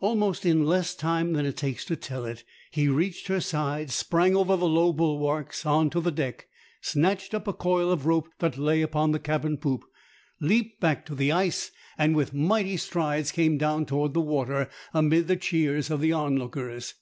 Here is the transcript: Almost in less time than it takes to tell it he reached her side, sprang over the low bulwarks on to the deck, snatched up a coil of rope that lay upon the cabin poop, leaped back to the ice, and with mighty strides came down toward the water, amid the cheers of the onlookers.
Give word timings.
Almost 0.00 0.44
in 0.44 0.66
less 0.66 0.94
time 0.94 1.32
than 1.32 1.46
it 1.46 1.56
takes 1.56 1.82
to 1.86 1.96
tell 1.96 2.26
it 2.26 2.44
he 2.70 2.88
reached 2.88 3.28
her 3.28 3.40
side, 3.40 3.90
sprang 3.90 4.36
over 4.36 4.54
the 4.54 4.68
low 4.68 4.92
bulwarks 4.92 5.64
on 5.64 5.88
to 5.88 6.00
the 6.02 6.12
deck, 6.12 6.46
snatched 6.82 7.32
up 7.32 7.48
a 7.48 7.54
coil 7.54 7.90
of 7.90 8.04
rope 8.04 8.28
that 8.40 8.58
lay 8.58 8.82
upon 8.82 9.12
the 9.12 9.18
cabin 9.18 9.56
poop, 9.56 9.86
leaped 10.42 10.78
back 10.78 11.06
to 11.06 11.14
the 11.14 11.32
ice, 11.32 11.70
and 11.96 12.14
with 12.14 12.34
mighty 12.34 12.76
strides 12.76 13.32
came 13.32 13.56
down 13.56 13.86
toward 13.86 14.12
the 14.12 14.20
water, 14.20 14.68
amid 14.92 15.26
the 15.26 15.36
cheers 15.36 15.90
of 15.90 16.02
the 16.02 16.12
onlookers. 16.12 16.92